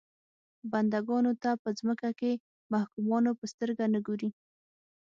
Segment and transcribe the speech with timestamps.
[0.71, 2.31] بنده ګانو ته په ځمکه کې
[2.73, 4.29] محکومانو په سترګه نه ګوري.